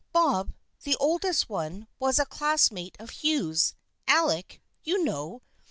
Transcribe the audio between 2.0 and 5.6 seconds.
a classmate of Hugh's, Alec, you know."